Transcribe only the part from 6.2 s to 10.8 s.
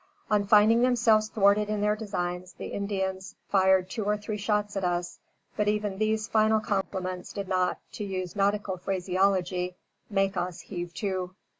final compliments did not, to use nautical phraseology, make us